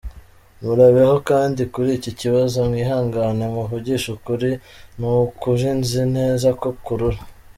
[0.63, 4.49] Murabeho kandi kuri iki kibazo mwihangane muvugishe ukuri
[4.99, 7.19] n’ukuri nzi neza ko kurura.